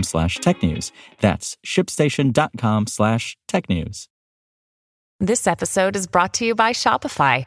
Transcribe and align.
slash 0.00 0.38
technews. 0.38 0.92
That's 1.20 1.58
shipstation.com 1.64 2.86
slash 2.86 3.36
technews. 3.48 4.08
This 5.20 5.46
episode 5.46 5.94
is 5.94 6.08
brought 6.08 6.34
to 6.34 6.44
you 6.44 6.56
by 6.56 6.72
Shopify. 6.72 7.46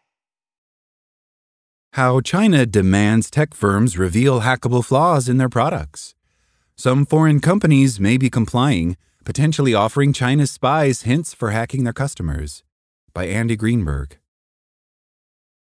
How 1.95 2.21
China 2.21 2.65
demands 2.65 3.29
tech 3.29 3.53
firms 3.53 3.97
reveal 3.97 4.39
hackable 4.39 4.83
flaws 4.83 5.27
in 5.27 5.35
their 5.35 5.49
products. 5.49 6.15
Some 6.77 7.05
foreign 7.05 7.41
companies 7.41 7.99
may 7.99 8.15
be 8.15 8.29
complying, 8.29 8.95
potentially 9.25 9.73
offering 9.73 10.13
China's 10.13 10.51
spies 10.51 11.01
hints 11.01 11.33
for 11.33 11.51
hacking 11.51 11.83
their 11.83 11.91
customers. 11.91 12.63
By 13.13 13.25
Andy 13.25 13.57
Greenberg. 13.57 14.17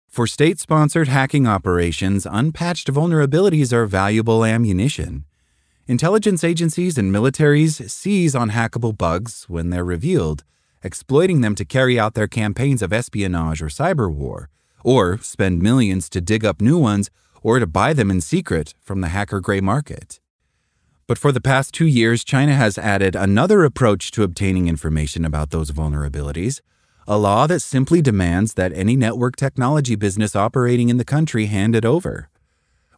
For 0.10 0.26
state 0.26 0.60
sponsored 0.60 1.10
hacking 1.10 1.46
operations, 1.46 2.26
unpatched 2.26 2.88
vulnerabilities 2.88 3.72
are 3.72 3.86
valuable 3.86 4.44
ammunition. 4.44 5.26
Intelligence 5.86 6.44
agencies 6.44 6.98
and 6.98 7.14
militaries 7.14 7.88
seize 7.92 8.34
on 8.34 8.50
hackable 8.50 8.98
bugs 8.98 9.46
when 9.48 9.70
they're 9.70 9.86
revealed, 9.86 10.44
exploiting 10.82 11.42
them 11.42 11.54
to 11.54 11.64
carry 11.64 12.00
out 12.00 12.16
their 12.16 12.28
campaigns 12.28 12.82
of 12.82 12.92
espionage 12.92 13.62
or 13.62 13.68
cyber 13.68 14.12
war 14.12 14.50
or 14.86 15.18
spend 15.18 15.64
millions 15.64 16.08
to 16.10 16.22
dig 16.22 16.46
up 16.46 16.62
new 16.62 16.78
ones 16.78 17.10
or 17.42 17.58
to 17.58 17.66
buy 17.66 17.92
them 17.92 18.12
in 18.12 18.22
secret 18.22 18.76
from 18.80 19.02
the 19.02 19.08
hacker 19.10 19.40
gray 19.40 19.60
market. 19.60 20.20
But 21.08 21.18
for 21.18 21.32
the 21.32 21.42
past 21.42 21.74
two 21.74 21.88
years, 21.88 22.24
China 22.24 22.54
has 22.54 22.78
added 22.78 23.16
another 23.16 23.64
approach 23.64 24.12
to 24.12 24.22
obtaining 24.22 24.68
information 24.68 25.26
about 25.26 25.50
those 25.50 25.72
vulnerabilities 25.72 26.62
a 27.08 27.18
law 27.20 27.46
that 27.46 27.60
simply 27.60 28.02
demands 28.02 28.56
that 28.56 28.74
any 28.74 28.96
network 28.96 29.36
technology 29.36 29.96
business 29.96 30.36
operating 30.36 30.90
in 30.90 30.98
the 30.98 31.06
country 31.06 31.46
hand 31.46 31.76
it 31.76 31.86
over. 31.86 32.30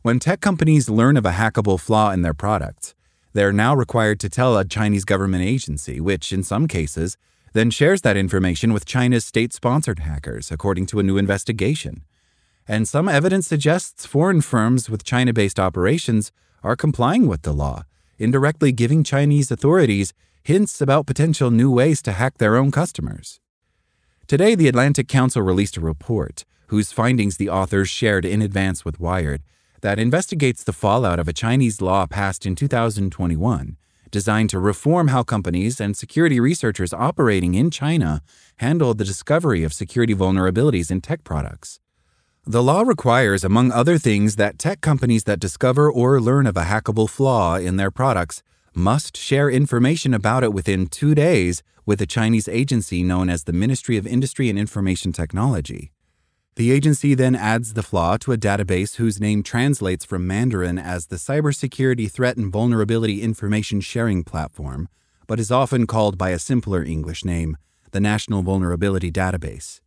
When 0.02 0.20
tech 0.20 0.40
companies 0.40 0.90
learn 0.90 1.18
of 1.18 1.26
a 1.26 1.32
hackable 1.32 1.78
flaw 1.78 2.12
in 2.12 2.22
their 2.22 2.34
products, 2.34 2.96
they 3.34 3.44
are 3.44 3.52
now 3.52 3.76
required 3.76 4.22
to 4.22 4.30
tell 4.30 4.58
a 4.58 4.64
Chinese 4.64 5.04
government 5.04 5.44
agency, 5.44 6.00
which, 6.00 6.32
in 6.32 6.42
some 6.42 6.70
cases, 6.70 7.18
then 7.58 7.72
shares 7.72 8.02
that 8.02 8.18
information 8.18 8.72
with 8.72 8.86
China's 8.86 9.26
state 9.26 9.52
sponsored 9.52 10.00
hackers, 10.00 10.52
according 10.52 10.86
to 10.88 11.00
a 11.00 11.04
new 11.04 11.18
investigation. 11.18 12.04
And 12.68 12.88
some 12.88 13.10
evidence 13.10 13.48
suggests 13.48 14.06
foreign 14.06 14.42
firms 14.42 14.90
with 14.90 15.04
China 15.04 15.34
based 15.34 15.60
operations 15.60 16.32
are 16.64 16.76
complying 16.76 17.28
with 17.28 17.42
the 17.42 17.54
law, 17.54 17.84
indirectly 18.20 18.72
giving 18.72 19.04
Chinese 19.04 19.50
authorities 19.50 20.14
hints 20.44 20.82
about 20.82 21.08
potential 21.08 21.50
new 21.50 21.72
ways 21.72 22.02
to 22.04 22.12
hack 22.12 22.38
their 22.38 22.56
own 22.56 22.72
customers. 22.72 23.40
Today, 24.28 24.54
the 24.54 24.68
Atlantic 24.68 25.08
Council 25.08 25.42
released 25.42 25.78
a 25.78 25.82
report, 25.82 26.46
whose 26.68 26.92
findings 26.92 27.38
the 27.38 27.50
authors 27.50 27.90
shared 27.90 28.26
in 28.26 28.42
advance 28.42 28.84
with 28.84 29.00
Wired, 29.00 29.42
that 29.82 30.00
investigates 30.00 30.64
the 30.64 30.74
fallout 30.74 31.20
of 31.20 31.28
a 31.28 31.34
Chinese 31.34 31.82
law 31.82 32.06
passed 32.06 32.46
in 32.46 32.56
2021 32.56 33.78
designed 34.12 34.50
to 34.52 34.60
reform 34.60 35.10
how 35.10 35.24
companies 35.24 35.80
and 35.80 35.96
security 35.96 36.40
researchers 36.40 36.94
operating 36.94 37.54
in 37.54 37.72
China 37.72 38.22
handle 38.58 38.94
the 38.94 39.04
discovery 39.04 39.64
of 39.64 39.74
security 39.74 40.16
vulnerabilities 40.16 40.92
in 40.92 41.02
tech 41.02 41.24
products. 41.24 41.80
The 42.46 42.64
law 42.64 42.82
requires, 42.82 43.44
among 43.44 43.72
other 43.72 43.98
things, 43.98 44.38
that 44.38 44.58
tech 44.58 44.80
companies 44.80 45.26
that 45.26 45.40
discover 45.40 45.92
or 45.92 46.22
learn 46.22 46.48
of 46.48 46.56
a 46.56 46.64
hackable 46.64 47.10
flaw 47.10 47.58
in 47.58 47.76
their 47.76 47.92
products 47.92 48.42
must 48.74 49.18
share 49.18 49.50
information 49.50 50.14
about 50.14 50.44
it 50.44 50.54
within 50.54 50.88
two 50.88 51.14
days 51.14 51.62
with 51.86 52.02
a 52.02 52.06
Chinese 52.06 52.48
agency 52.48 53.04
known 53.04 53.30
as 53.30 53.44
the 53.44 53.54
Ministry 53.54 53.98
of 53.98 54.08
Industry 54.08 54.50
and 54.50 54.58
Information 54.58 55.12
Technology. 55.12 55.92
The 56.58 56.72
agency 56.72 57.14
then 57.14 57.36
adds 57.36 57.76
the 57.76 57.84
flaw 57.84 58.18
to 58.18 58.32
a 58.32 58.38
database 58.38 58.96
whose 58.96 59.22
name 59.22 59.44
translates 59.44 60.04
from 60.04 60.26
Mandarin 60.26 60.80
as 60.80 61.06
the 61.06 61.18
Cybersecurity 61.18 62.12
Threat 62.12 62.36
and 62.36 62.52
Vulnerability 62.52 63.22
Information 63.22 63.80
Sharing 63.80 64.24
Platform, 64.24 64.90
but 65.28 65.40
is 65.40 65.52
often 65.52 65.86
called 65.86 66.18
by 66.18 66.32
a 66.32 66.40
simpler 66.40 66.84
English 66.84 67.24
name, 67.24 67.58
the 67.92 68.00
National 68.00 68.42
Vulnerability 68.42 69.12
Database. 69.12 69.82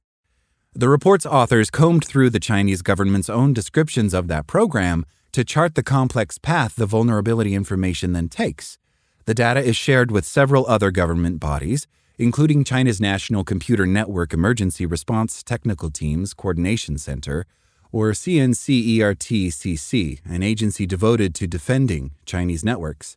The 0.73 0.89
report's 0.89 1.27
authors 1.27 1.71
combed 1.71 2.05
through 2.05 2.31
the 2.31 2.39
Chinese 2.39 2.83
government's 2.83 3.29
own 3.29 3.53
descriptions 3.53 4.15
of 4.15 4.29
that 4.29 4.47
program 4.47 5.05
to 5.33 5.43
chart 5.43 5.75
the 5.75 5.83
complex 5.83 6.39
path 6.39 6.77
the 6.77 6.87
vulnerability 6.87 7.53
information 7.53 8.13
then 8.13 8.29
takes. 8.29 8.79
The 9.25 9.35
data 9.35 9.59
is 9.59 9.77
shared 9.77 10.13
with 10.13 10.25
several 10.25 10.69
other 10.69 10.93
government 10.93 11.41
bodies, 11.41 11.89
including 12.21 12.65
China's 12.65 13.01
National 13.01 13.45
Computer 13.45 13.87
Network 13.87 14.35
Emergency 14.35 14.85
Response 14.85 15.43
Technical 15.43 15.91
Teams 15.91 16.35
Coordination 16.35 16.99
Center, 16.99 17.47
or 17.93 18.11
CNCERT-CC, 18.11 20.21
an 20.27 20.43
agency 20.43 20.85
devoted 20.85 21.35
to 21.35 21.47
defending 21.47 22.11
Chinese 22.27 22.63
networks. 22.63 23.17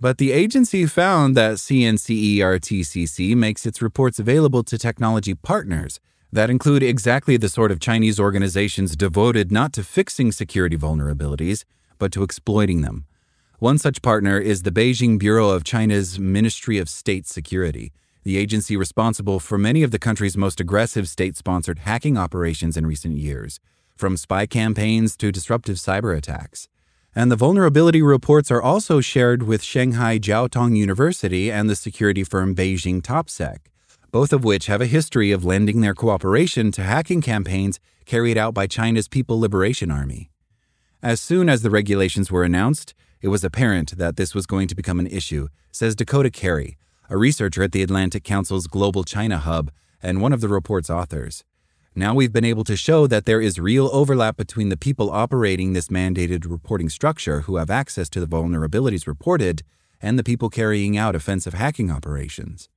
But 0.00 0.16
the 0.16 0.32
agency 0.32 0.86
found 0.86 1.36
that 1.36 1.56
CNCERT-CC 1.56 3.36
makes 3.36 3.66
its 3.66 3.82
reports 3.82 4.18
available 4.18 4.64
to 4.64 4.78
technology 4.78 5.34
partners 5.34 6.00
that 6.32 6.48
include 6.48 6.82
exactly 6.82 7.36
the 7.36 7.50
sort 7.50 7.70
of 7.70 7.78
Chinese 7.78 8.18
organizations 8.18 8.96
devoted 8.96 9.52
not 9.52 9.74
to 9.74 9.84
fixing 9.84 10.32
security 10.32 10.78
vulnerabilities, 10.78 11.64
but 11.98 12.10
to 12.12 12.22
exploiting 12.22 12.80
them. 12.80 13.04
One 13.58 13.76
such 13.76 14.00
partner 14.00 14.38
is 14.38 14.62
the 14.62 14.70
Beijing 14.70 15.18
Bureau 15.18 15.50
of 15.50 15.62
China's 15.62 16.18
Ministry 16.18 16.78
of 16.78 16.88
State 16.88 17.26
Security, 17.26 17.92
the 18.22 18.36
agency 18.36 18.76
responsible 18.76 19.40
for 19.40 19.58
many 19.58 19.82
of 19.82 19.90
the 19.90 19.98
country's 19.98 20.36
most 20.36 20.60
aggressive 20.60 21.08
state 21.08 21.36
sponsored 21.36 21.80
hacking 21.80 22.18
operations 22.18 22.76
in 22.76 22.86
recent 22.86 23.16
years, 23.16 23.60
from 23.96 24.16
spy 24.16 24.46
campaigns 24.46 25.16
to 25.16 25.32
disruptive 25.32 25.76
cyber 25.76 26.16
attacks. 26.16 26.68
And 27.14 27.30
the 27.30 27.36
vulnerability 27.36 28.02
reports 28.02 28.50
are 28.50 28.62
also 28.62 29.00
shared 29.00 29.42
with 29.42 29.62
Shanghai 29.62 30.18
Jiao 30.18 30.48
Tong 30.48 30.76
University 30.76 31.50
and 31.50 31.68
the 31.68 31.74
security 31.74 32.22
firm 32.22 32.54
Beijing 32.54 33.02
TopSec, 33.02 33.58
both 34.12 34.32
of 34.32 34.44
which 34.44 34.66
have 34.66 34.80
a 34.80 34.86
history 34.86 35.32
of 35.32 35.44
lending 35.44 35.80
their 35.80 35.94
cooperation 35.94 36.70
to 36.72 36.82
hacking 36.82 37.20
campaigns 37.20 37.80
carried 38.04 38.38
out 38.38 38.54
by 38.54 38.66
China's 38.66 39.08
People 39.08 39.40
Liberation 39.40 39.90
Army. 39.90 40.30
As 41.02 41.20
soon 41.20 41.48
as 41.48 41.62
the 41.62 41.70
regulations 41.70 42.30
were 42.30 42.44
announced, 42.44 42.94
it 43.22 43.28
was 43.28 43.44
apparent 43.44 43.96
that 43.98 44.16
this 44.16 44.34
was 44.34 44.46
going 44.46 44.68
to 44.68 44.74
become 44.74 45.00
an 45.00 45.06
issue, 45.06 45.48
says 45.72 45.94
Dakota 45.94 46.30
Cary, 46.30 46.76
a 47.10 47.18
researcher 47.18 47.64
at 47.64 47.72
the 47.72 47.82
Atlantic 47.82 48.22
Council's 48.22 48.68
Global 48.68 49.02
China 49.02 49.38
Hub 49.38 49.72
and 50.00 50.22
one 50.22 50.32
of 50.32 50.40
the 50.40 50.48
report's 50.48 50.88
authors. 50.88 51.44
Now 51.92 52.14
we've 52.14 52.32
been 52.32 52.44
able 52.44 52.62
to 52.64 52.76
show 52.76 53.08
that 53.08 53.24
there 53.24 53.40
is 53.40 53.58
real 53.58 53.90
overlap 53.92 54.36
between 54.36 54.68
the 54.68 54.76
people 54.76 55.10
operating 55.10 55.72
this 55.72 55.88
mandated 55.88 56.48
reporting 56.48 56.88
structure 56.88 57.40
who 57.42 57.56
have 57.56 57.68
access 57.68 58.08
to 58.10 58.20
the 58.20 58.28
vulnerabilities 58.28 59.08
reported 59.08 59.64
and 60.00 60.16
the 60.16 60.22
people 60.22 60.48
carrying 60.48 60.96
out 60.96 61.16
offensive 61.16 61.52
hacking 61.52 61.90
operations. 61.90 62.68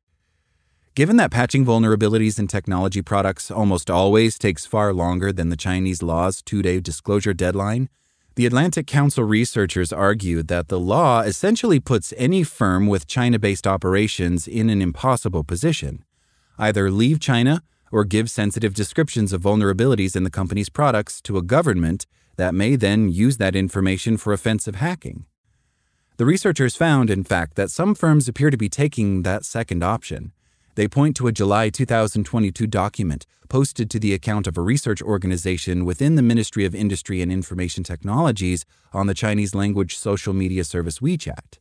Given 0.96 1.18
that 1.18 1.32
patching 1.32 1.64
vulnerabilities 1.64 2.40
in 2.40 2.48
technology 2.48 3.04
products 3.04 3.52
almost 3.52 3.92
always 3.92 4.40
takes 4.40 4.66
far 4.66 4.94
longer 4.94 5.32
than 5.32 5.50
the 5.50 5.56
Chinese 5.56 6.02
law's 6.02 6.42
two 6.42 6.64
day 6.64 6.80
disclosure 6.80 7.36
deadline, 7.36 7.88
the 8.36 8.46
Atlantic 8.46 8.88
Council 8.88 9.24
researchers 9.24 9.94
argued 9.94 10.48
that 10.48 10.68
the 10.68 10.80
law 10.80 11.22
essentially 11.22 11.80
puts 11.80 12.14
any 12.18 12.44
firm 12.44 12.88
with 12.88 13.08
China 13.08 13.38
based 13.38 13.68
operations 13.68 14.48
in 14.48 14.70
an 14.70 14.82
impossible 14.82 15.44
position 15.44 16.04
either 16.60 16.92
leave 16.92 17.20
China 17.20 17.64
or 17.92 18.04
give 18.04 18.30
sensitive 18.30 18.74
descriptions 18.74 19.34
of 19.34 19.42
vulnerabilities 19.42 20.16
in 20.16 20.24
the 20.24 20.30
company's 20.30 20.70
products 20.70 21.22
to 21.22 21.38
a 21.38 21.42
government 21.42 22.06
that 22.38 22.56
may 22.56 22.76
then 22.76 23.10
use 23.10 23.38
that 23.38 23.56
information 23.56 24.18
for 24.18 24.34
offensive 24.34 24.76
hacking. 24.76 25.26
The 26.18 26.26
researchers 26.26 26.76
found, 26.76 27.10
in 27.10 27.24
fact, 27.24 27.56
that 27.56 27.72
some 27.72 27.96
firms 27.96 28.28
appear 28.28 28.50
to 28.50 28.58
be 28.58 28.70
taking 28.70 29.24
that 29.24 29.46
second 29.46 29.84
option. 29.84 30.32
They 30.76 30.88
point 30.88 31.16
to 31.18 31.28
a 31.28 31.32
July 31.32 31.70
2022 31.70 32.66
document 32.66 33.28
posted 33.48 33.92
to 33.92 34.00
the 34.00 34.14
account 34.14 34.48
of 34.48 34.58
a 34.58 34.62
research 34.62 35.02
organization 35.04 35.86
within 35.86 36.16
the 36.16 36.24
Ministry 36.24 36.66
of 36.66 36.74
Industry 36.74 37.22
and 37.22 37.32
Information 37.32 37.84
Technologies 37.84 38.66
on 38.92 39.06
the 39.06 39.14
Chinese 39.14 39.54
language 39.54 39.96
social 39.96 40.34
media 40.34 40.64
service 40.64 40.98
WeChat. 40.98 41.60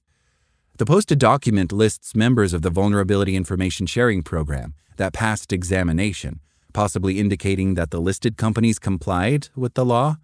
The 0.79 0.87
posted 0.87 1.19
document 1.19 1.73
lists 1.73 2.15
members 2.15 2.55
of 2.55 2.63
the 2.63 2.71
Vulnerability 2.71 3.37
Information 3.37 3.87
Sharing 3.87 4.23
Program 4.23 4.73
that 4.97 5.13
passed 5.13 5.53
examination, 5.53 6.41
possibly 6.73 7.21
indicating 7.21 7.75
that 7.75 7.91
the 7.91 8.01
listed 8.01 8.39
companies 8.39 8.79
complied 8.79 9.49
with 9.55 9.75
the 9.75 9.85
law 9.85 10.17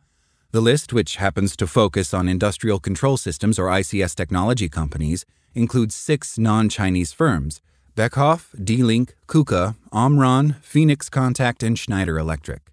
the 0.50 0.62
list, 0.62 0.94
which 0.94 1.16
happens 1.16 1.54
to 1.58 1.66
focus 1.66 2.14
on 2.14 2.26
industrial 2.26 2.80
control 2.80 3.18
systems 3.18 3.58
or 3.58 3.66
ICS 3.66 4.14
technology 4.14 4.70
companies, 4.70 5.26
includes 5.54 5.94
six 5.94 6.38
non 6.38 6.70
Chinese 6.70 7.12
firms 7.12 7.60
Beckhoff, 7.98 8.54
D 8.64 8.84
Link, 8.84 9.16
KUKA, 9.26 9.74
Omron, 9.90 10.54
Phoenix 10.62 11.08
Contact, 11.08 11.64
and 11.64 11.76
Schneider 11.76 12.16
Electric. 12.16 12.70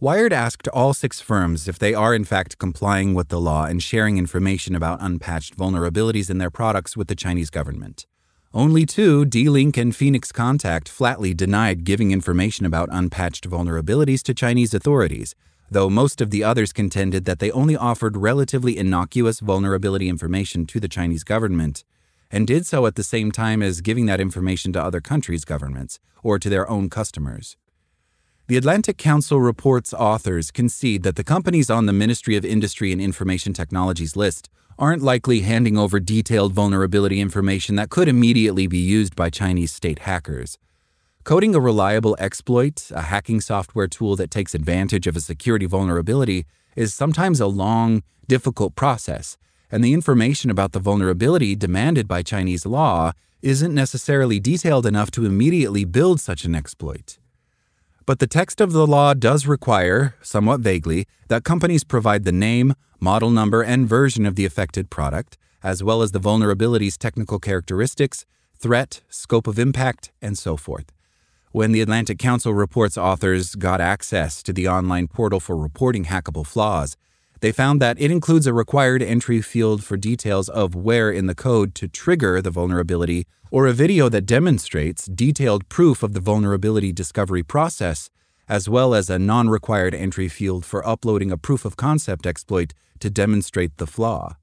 Wired 0.00 0.32
asked 0.32 0.68
all 0.68 0.94
six 0.94 1.20
firms 1.20 1.68
if 1.68 1.78
they 1.78 1.92
are 1.92 2.14
in 2.14 2.24
fact 2.24 2.56
complying 2.56 3.12
with 3.12 3.28
the 3.28 3.38
law 3.38 3.66
and 3.66 3.82
sharing 3.82 4.16
information 4.16 4.74
about 4.74 5.02
unpatched 5.02 5.54
vulnerabilities 5.54 6.30
in 6.30 6.38
their 6.38 6.48
products 6.48 6.96
with 6.96 7.08
the 7.08 7.14
Chinese 7.14 7.50
government. 7.50 8.06
Only 8.54 8.86
two, 8.86 9.26
D 9.26 9.50
Link 9.50 9.76
and 9.76 9.94
Phoenix 9.94 10.32
Contact, 10.32 10.88
flatly 10.88 11.34
denied 11.34 11.84
giving 11.84 12.10
information 12.10 12.64
about 12.64 12.88
unpatched 12.90 13.46
vulnerabilities 13.50 14.22
to 14.22 14.32
Chinese 14.32 14.72
authorities, 14.72 15.34
though 15.70 15.90
most 15.90 16.22
of 16.22 16.30
the 16.30 16.42
others 16.42 16.72
contended 16.72 17.26
that 17.26 17.38
they 17.38 17.50
only 17.50 17.76
offered 17.76 18.16
relatively 18.16 18.78
innocuous 18.78 19.40
vulnerability 19.40 20.08
information 20.08 20.64
to 20.64 20.80
the 20.80 20.88
Chinese 20.88 21.22
government, 21.22 21.84
and 22.30 22.46
did 22.46 22.66
so 22.66 22.86
at 22.86 22.94
the 22.94 23.02
same 23.02 23.32
time 23.32 23.62
as 23.62 23.80
giving 23.80 24.06
that 24.06 24.20
information 24.20 24.72
to 24.72 24.82
other 24.82 25.00
countries' 25.00 25.44
governments 25.44 25.98
or 26.22 26.38
to 26.38 26.48
their 26.48 26.68
own 26.68 26.90
customers. 26.90 27.56
The 28.48 28.56
Atlantic 28.56 28.96
Council 28.96 29.40
report's 29.40 29.92
authors 29.92 30.50
concede 30.50 31.02
that 31.02 31.16
the 31.16 31.24
companies 31.24 31.68
on 31.68 31.86
the 31.86 31.92
Ministry 31.92 32.34
of 32.34 32.44
Industry 32.44 32.92
and 32.92 33.00
Information 33.00 33.52
Technologies 33.52 34.16
list 34.16 34.48
aren't 34.78 35.02
likely 35.02 35.40
handing 35.40 35.76
over 35.76 36.00
detailed 36.00 36.52
vulnerability 36.52 37.20
information 37.20 37.74
that 37.74 37.90
could 37.90 38.08
immediately 38.08 38.66
be 38.66 38.78
used 38.78 39.14
by 39.16 39.28
Chinese 39.28 39.72
state 39.72 39.98
hackers. 40.00 40.56
Coding 41.24 41.54
a 41.54 41.60
reliable 41.60 42.16
exploit, 42.18 42.90
a 42.94 43.02
hacking 43.02 43.42
software 43.42 43.88
tool 43.88 44.16
that 44.16 44.30
takes 44.30 44.54
advantage 44.54 45.06
of 45.06 45.14
a 45.14 45.20
security 45.20 45.66
vulnerability, 45.66 46.46
is 46.74 46.94
sometimes 46.94 47.40
a 47.40 47.46
long, 47.46 48.02
difficult 48.28 48.74
process, 48.76 49.36
and 49.70 49.84
the 49.84 49.92
information 49.92 50.50
about 50.50 50.72
the 50.72 50.80
vulnerability 50.80 51.54
demanded 51.54 52.08
by 52.08 52.22
Chinese 52.22 52.64
law 52.64 53.12
isn't 53.42 53.74
necessarily 53.74 54.40
detailed 54.40 54.86
enough 54.86 55.10
to 55.12 55.24
immediately 55.24 55.84
build 55.84 56.20
such 56.20 56.44
an 56.44 56.54
exploit. 56.54 57.18
But 58.06 58.18
the 58.18 58.26
text 58.26 58.60
of 58.60 58.72
the 58.72 58.86
law 58.86 59.12
does 59.14 59.46
require, 59.46 60.14
somewhat 60.22 60.60
vaguely, 60.60 61.06
that 61.28 61.44
companies 61.44 61.84
provide 61.84 62.24
the 62.24 62.32
name, 62.32 62.74
model 63.00 63.30
number, 63.30 63.62
and 63.62 63.88
version 63.88 64.24
of 64.24 64.34
the 64.34 64.46
affected 64.46 64.88
product, 64.88 65.36
as 65.62 65.82
well 65.82 66.02
as 66.02 66.12
the 66.12 66.18
vulnerability's 66.18 66.96
technical 66.96 67.38
characteristics, 67.38 68.24
threat, 68.58 69.02
scope 69.08 69.46
of 69.46 69.58
impact, 69.58 70.10
and 70.22 70.38
so 70.38 70.56
forth. 70.56 70.90
When 71.52 71.72
the 71.72 71.80
Atlantic 71.80 72.18
Council 72.18 72.54
report's 72.54 72.98
authors 72.98 73.54
got 73.54 73.80
access 73.80 74.42
to 74.42 74.52
the 74.52 74.68
online 74.68 75.08
portal 75.08 75.40
for 75.40 75.56
reporting 75.56 76.06
hackable 76.06 76.46
flaws, 76.46 76.96
they 77.40 77.52
found 77.52 77.80
that 77.80 78.00
it 78.00 78.10
includes 78.10 78.46
a 78.46 78.52
required 78.52 79.02
entry 79.02 79.40
field 79.40 79.84
for 79.84 79.96
details 79.96 80.48
of 80.48 80.74
where 80.74 81.10
in 81.10 81.26
the 81.26 81.34
code 81.34 81.74
to 81.76 81.88
trigger 81.88 82.42
the 82.42 82.50
vulnerability 82.50 83.26
or 83.50 83.66
a 83.66 83.72
video 83.72 84.08
that 84.08 84.26
demonstrates 84.26 85.06
detailed 85.06 85.68
proof 85.68 86.02
of 86.02 86.12
the 86.12 86.20
vulnerability 86.20 86.92
discovery 86.92 87.42
process, 87.42 88.10
as 88.48 88.68
well 88.68 88.94
as 88.94 89.08
a 89.08 89.18
non 89.18 89.48
required 89.48 89.94
entry 89.94 90.28
field 90.28 90.64
for 90.64 90.86
uploading 90.86 91.30
a 91.30 91.38
proof 91.38 91.64
of 91.64 91.76
concept 91.76 92.26
exploit 92.26 92.74
to 92.98 93.10
demonstrate 93.10 93.76
the 93.76 93.86
flaw. 93.86 94.36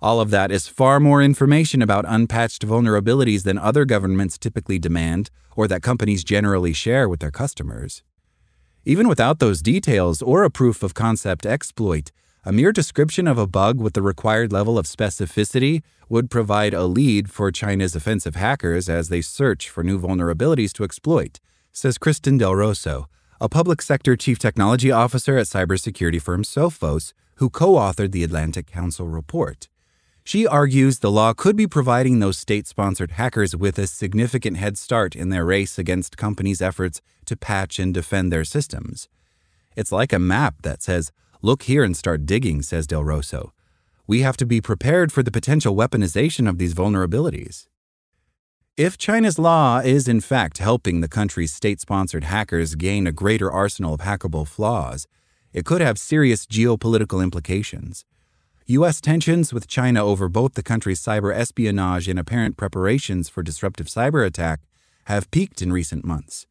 All 0.00 0.20
of 0.20 0.30
that 0.30 0.50
is 0.50 0.66
far 0.66 0.98
more 0.98 1.22
information 1.22 1.80
about 1.80 2.04
unpatched 2.08 2.66
vulnerabilities 2.66 3.44
than 3.44 3.58
other 3.58 3.84
governments 3.84 4.36
typically 4.36 4.78
demand 4.78 5.30
or 5.54 5.68
that 5.68 5.82
companies 5.82 6.24
generally 6.24 6.72
share 6.72 7.08
with 7.08 7.20
their 7.20 7.30
customers. 7.30 8.02
Even 8.84 9.06
without 9.06 9.38
those 9.38 9.62
details 9.62 10.20
or 10.20 10.42
a 10.42 10.50
proof 10.50 10.82
of 10.82 10.94
concept 10.94 11.46
exploit, 11.46 12.10
a 12.44 12.52
mere 12.52 12.72
description 12.72 13.28
of 13.28 13.38
a 13.38 13.46
bug 13.46 13.80
with 13.80 13.94
the 13.94 14.02
required 14.02 14.52
level 14.52 14.76
of 14.76 14.86
specificity 14.86 15.82
would 16.08 16.28
provide 16.28 16.74
a 16.74 16.86
lead 16.86 17.30
for 17.30 17.52
China's 17.52 17.94
offensive 17.94 18.34
hackers 18.34 18.88
as 18.88 19.08
they 19.08 19.20
search 19.20 19.68
for 19.68 19.84
new 19.84 19.98
vulnerabilities 19.98 20.72
to 20.72 20.82
exploit, 20.82 21.38
says 21.72 21.98
Kristin 21.98 22.40
Del 22.40 22.56
Rosso, 22.56 23.08
a 23.40 23.48
public 23.48 23.80
sector 23.80 24.16
chief 24.16 24.40
technology 24.40 24.90
officer 24.90 25.38
at 25.38 25.46
cybersecurity 25.46 26.20
firm 26.20 26.42
Sophos, 26.42 27.12
who 27.36 27.48
co 27.48 27.74
authored 27.74 28.10
the 28.10 28.24
Atlantic 28.24 28.66
Council 28.66 29.06
report. 29.06 29.68
She 30.24 30.44
argues 30.44 30.98
the 30.98 31.10
law 31.10 31.34
could 31.34 31.56
be 31.56 31.66
providing 31.68 32.18
those 32.18 32.38
state 32.38 32.66
sponsored 32.66 33.12
hackers 33.12 33.54
with 33.54 33.78
a 33.78 33.86
significant 33.86 34.56
head 34.56 34.78
start 34.78 35.14
in 35.14 35.30
their 35.30 35.44
race 35.44 35.78
against 35.78 36.16
companies' 36.16 36.62
efforts 36.62 37.00
to 37.26 37.36
patch 37.36 37.78
and 37.78 37.94
defend 37.94 38.32
their 38.32 38.44
systems. 38.44 39.08
It's 39.76 39.92
like 39.92 40.12
a 40.12 40.18
map 40.18 40.56
that 40.62 40.82
says, 40.82 41.12
Look 41.44 41.64
here 41.64 41.82
and 41.82 41.96
start 41.96 42.24
digging, 42.24 42.62
says 42.62 42.86
Del 42.86 43.02
Rosso. 43.02 43.52
We 44.06 44.20
have 44.20 44.36
to 44.36 44.46
be 44.46 44.60
prepared 44.60 45.10
for 45.10 45.24
the 45.24 45.32
potential 45.32 45.74
weaponization 45.74 46.48
of 46.48 46.58
these 46.58 46.72
vulnerabilities. 46.72 47.66
If 48.76 48.96
China's 48.96 49.40
law 49.40 49.80
is 49.80 50.06
in 50.06 50.20
fact 50.20 50.58
helping 50.58 51.00
the 51.00 51.08
country's 51.08 51.52
state 51.52 51.80
sponsored 51.80 52.22
hackers 52.22 52.76
gain 52.76 53.08
a 53.08 53.12
greater 53.12 53.50
arsenal 53.50 53.92
of 53.92 54.02
hackable 54.02 54.46
flaws, 54.46 55.08
it 55.52 55.64
could 55.64 55.80
have 55.80 55.98
serious 55.98 56.46
geopolitical 56.46 57.20
implications. 57.20 58.04
U.S. 58.66 59.00
tensions 59.00 59.52
with 59.52 59.66
China 59.66 60.04
over 60.04 60.28
both 60.28 60.54
the 60.54 60.62
country's 60.62 61.02
cyber 61.02 61.34
espionage 61.34 62.06
and 62.06 62.20
apparent 62.20 62.56
preparations 62.56 63.28
for 63.28 63.42
disruptive 63.42 63.88
cyber 63.88 64.24
attack 64.24 64.60
have 65.06 65.28
peaked 65.32 65.60
in 65.60 65.72
recent 65.72 66.04
months. 66.04 66.46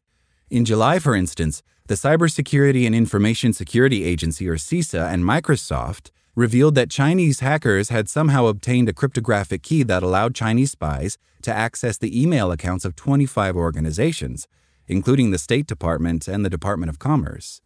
In 0.50 0.66
July, 0.66 0.98
for 0.98 1.16
instance, 1.16 1.62
the 1.86 1.94
Cybersecurity 1.94 2.86
and 2.86 2.94
Information 2.94 3.52
Security 3.52 4.04
Agency, 4.04 4.48
or 4.48 4.56
CISA, 4.56 5.12
and 5.12 5.24
Microsoft 5.24 6.10
revealed 6.34 6.74
that 6.74 6.90
Chinese 6.90 7.40
hackers 7.40 7.90
had 7.90 8.08
somehow 8.08 8.46
obtained 8.46 8.88
a 8.88 8.92
cryptographic 8.92 9.62
key 9.62 9.82
that 9.82 10.02
allowed 10.02 10.34
Chinese 10.34 10.70
spies 10.70 11.18
to 11.42 11.52
access 11.52 11.98
the 11.98 12.20
email 12.20 12.50
accounts 12.50 12.84
of 12.84 12.96
25 12.96 13.56
organizations, 13.56 14.48
including 14.86 15.30
the 15.30 15.38
State 15.38 15.66
Department 15.66 16.28
and 16.28 16.44
the 16.44 16.50
Department 16.50 16.88
of 16.88 16.98
Commerce. 16.98 17.60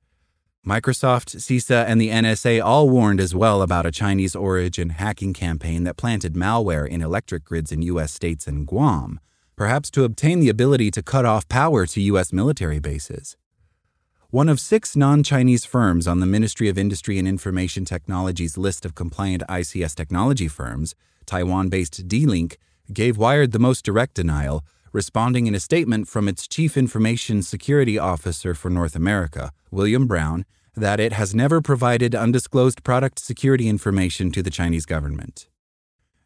Microsoft, 0.67 1.37
CISA, 1.37 1.85
and 1.87 2.01
the 2.01 2.09
NSA 2.09 2.65
all 2.65 2.91
warned 2.91 3.21
as 3.21 3.37
well 3.37 3.63
about 3.63 3.87
a 3.87 3.93
Chinese 3.93 4.35
origin 4.35 4.89
hacking 4.89 5.33
campaign 5.33 5.85
that 5.85 5.97
planted 5.97 6.35
malware 6.35 6.89
in 6.89 7.01
electric 7.01 7.45
grids 7.45 7.71
in 7.71 7.83
U.S. 7.83 8.13
states 8.13 8.49
and 8.49 8.67
Guam, 8.67 9.21
perhaps 9.55 9.93
to 9.93 10.03
obtain 10.03 10.41
the 10.41 10.49
ability 10.49 10.91
to 10.91 11.05
cut 11.05 11.25
off 11.25 11.49
power 11.49 11.87
to 11.87 12.01
U.S. 12.01 12.33
military 12.33 12.81
bases. 12.81 13.37
One 14.31 14.49
of 14.49 14.59
six 14.59 14.97
non 14.97 15.23
Chinese 15.23 15.65
firms 15.65 16.09
on 16.09 16.19
the 16.19 16.27
Ministry 16.27 16.69
of 16.69 16.77
Industry 16.77 17.17
and 17.21 17.29
Information 17.29 17.85
Technology's 17.85 18.59
list 18.59 18.85
of 18.85 18.97
compliant 18.97 19.45
ICS 19.49 19.95
technology 19.95 20.49
firms, 20.49 20.97
Taiwan 21.27 21.69
based 21.69 22.09
D 22.09 22.27
Link, 22.27 22.59
gave 22.93 23.17
Wired 23.17 23.53
the 23.53 23.61
most 23.61 23.85
direct 23.85 24.15
denial, 24.15 24.65
responding 24.93 25.47
in 25.47 25.55
a 25.55 25.61
statement 25.61 26.09
from 26.09 26.27
its 26.27 26.49
Chief 26.49 26.77
Information 26.77 27.41
Security 27.41 28.01
Officer 28.01 28.53
for 28.53 28.69
North 28.69 28.97
America, 28.97 29.53
William 29.71 30.09
Brown, 30.09 30.45
that 30.75 30.99
it 30.99 31.13
has 31.13 31.33
never 31.33 31.61
provided 31.61 32.13
undisclosed 32.13 32.83
product 32.83 33.21
security 33.21 33.69
information 33.69 34.33
to 34.33 34.43
the 34.43 34.51
Chinese 34.51 34.87
government. 34.87 35.47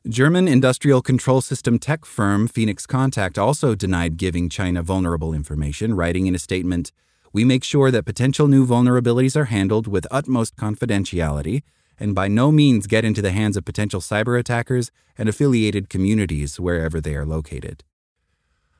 German 0.09 0.49
industrial 0.49 1.02
control 1.02 1.42
system 1.42 1.78
tech 1.78 2.07
firm 2.07 2.49
Phoenix 2.49 2.87
Contact 2.87 3.37
also 3.37 3.75
denied 3.75 4.16
giving 4.16 4.49
China 4.49 4.83
vulnerable 4.83 5.35
information, 5.35 5.92
writing 5.92 6.26
in 6.26 6.35
a 6.35 6.38
statement 6.38 6.92
We 7.33 7.45
make 7.45 7.63
sure 7.63 7.91
that 7.91 8.05
potential 8.05 8.49
new 8.49 8.67
vulnerabilities 8.67 9.37
are 9.37 9.45
handled 9.45 9.87
with 9.87 10.07
utmost 10.11 10.57
confidentiality 10.57 11.63
and 11.99 12.15
by 12.15 12.27
no 12.27 12.51
means 12.51 12.87
get 12.87 13.05
into 13.05 13.23
the 13.23 13.31
hands 13.31 13.57
of 13.57 13.65
potential 13.65 14.01
cyber 14.01 14.39
attackers 14.39 14.91
and 15.17 15.29
affiliated 15.29 15.89
communities 15.89 16.59
wherever 16.59 17.01
they 17.01 17.15
are 17.15 17.27
located. 17.27 17.85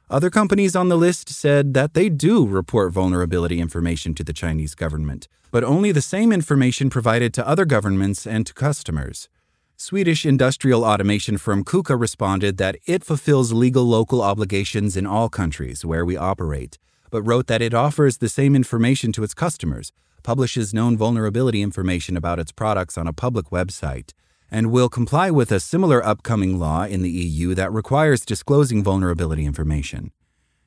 Other 0.09 0.31
companies 0.31 0.75
on 0.75 0.89
the 0.89 0.99
list 0.99 1.29
said 1.29 1.75
that 1.75 1.95
they 1.95 2.09
do 2.09 2.45
report 2.45 2.93
vulnerability 2.93 3.61
information 3.61 4.15
to 4.15 4.25
the 4.25 4.33
Chinese 4.33 4.75
government, 4.75 5.29
but 5.53 5.63
only 5.63 5.93
the 5.93 6.03
same 6.03 6.33
information 6.33 6.91
provided 6.91 7.33
to 7.35 7.47
other 7.47 7.65
governments 7.65 8.27
and 8.27 8.45
to 8.47 8.55
customers. 8.55 9.29
Swedish 9.77 10.27
industrial 10.27 10.85
automation 10.85 11.39
firm 11.39 11.63
KUKA 11.63 11.99
responded 11.99 12.57
that 12.57 12.77
it 12.87 13.05
fulfills 13.05 13.53
legal 13.53 13.85
local 13.85 14.21
obligations 14.21 14.97
in 14.97 15.07
all 15.07 15.29
countries 15.29 15.85
where 15.85 16.05
we 16.05 16.17
operate, 16.17 16.77
but 17.11 17.23
wrote 17.23 17.47
that 17.49 17.63
it 17.63 17.75
offers 17.75 18.19
the 18.19 18.29
same 18.29 18.57
information 18.57 19.13
to 19.13 19.23
its 19.23 19.35
customers, 19.35 19.93
publishes 20.23 20.75
known 20.75 20.97
vulnerability 20.97 21.63
information 21.63 22.17
about 22.17 22.39
its 22.39 22.53
products 22.53 22.97
on 22.97 23.07
a 23.07 23.13
public 23.13 23.47
website, 23.47 24.13
and 24.51 24.71
will 24.71 24.89
comply 24.89 25.31
with 25.31 25.53
a 25.53 25.61
similar 25.61 26.05
upcoming 26.05 26.59
law 26.59 26.85
in 26.85 27.03
the 27.03 27.11
EU 27.11 27.55
that 27.55 27.73
requires 27.73 28.25
disclosing 28.25 28.83
vulnerability 28.83 29.45
information. 29.45 30.13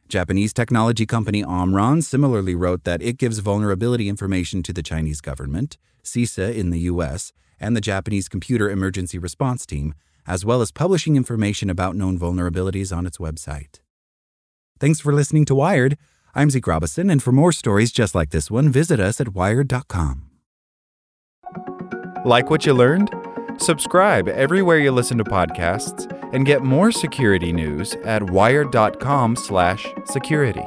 Japanese 0.09 0.53
technology 0.53 1.05
company 1.05 1.43
Omron 1.43 2.01
similarly 2.01 2.55
wrote 2.55 2.83
that 2.83 3.01
it 3.01 3.17
gives 3.17 3.39
vulnerability 3.39 4.09
information 4.09 4.61
to 4.63 4.73
the 4.73 4.83
Chinese 4.83 5.21
government, 5.21 5.77
CISA 6.03 6.53
in 6.55 6.69
the 6.69 6.81
US, 6.81 7.31
and 7.59 7.75
the 7.75 7.81
Japanese 7.81 8.27
Computer 8.27 8.69
Emergency 8.69 9.17
Response 9.17 9.65
Team, 9.65 9.95
as 10.27 10.45
well 10.45 10.61
as 10.61 10.71
publishing 10.71 11.15
information 11.15 11.69
about 11.69 11.95
known 11.95 12.19
vulnerabilities 12.19 12.95
on 12.95 13.05
its 13.05 13.17
website. 13.17 13.79
Thanks 14.79 14.99
for 14.99 15.13
listening 15.13 15.45
to 15.45 15.55
Wired. 15.55 15.97
I'm 16.35 16.49
Zeke 16.49 16.65
Robison, 16.65 17.11
and 17.11 17.21
for 17.21 17.31
more 17.31 17.51
stories 17.51 17.91
just 17.91 18.15
like 18.15 18.31
this 18.31 18.49
one, 18.49 18.69
visit 18.69 18.99
us 18.99 19.21
at 19.21 19.35
wired.com. 19.35 20.23
Like 22.25 22.49
what 22.49 22.65
you 22.65 22.73
learned? 22.73 23.11
Subscribe 23.57 24.27
everywhere 24.27 24.79
you 24.79 24.91
listen 24.91 25.19
to 25.19 25.23
podcasts 25.23 26.09
and 26.33 26.43
get 26.45 26.63
more 26.63 26.91
security 26.91 27.53
news 27.53 27.93
at 28.03 28.31
wired.com/security. 28.31 30.65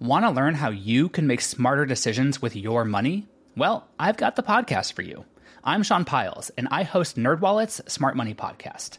Want 0.00 0.24
to 0.26 0.30
learn 0.30 0.54
how 0.54 0.68
you 0.68 1.08
can 1.08 1.26
make 1.26 1.40
smarter 1.40 1.86
decisions 1.86 2.42
with 2.42 2.54
your 2.54 2.84
money? 2.84 3.26
Well, 3.56 3.88
I've 3.98 4.18
got 4.18 4.36
the 4.36 4.42
podcast 4.42 4.92
for 4.92 5.00
you. 5.02 5.24
I'm 5.64 5.82
Sean 5.82 6.04
Pyles, 6.04 6.50
and 6.58 6.68
I 6.70 6.82
host 6.82 7.16
NerdWallet's 7.16 7.80
Smart 7.92 8.14
Money 8.14 8.34
Podcast. 8.34 8.98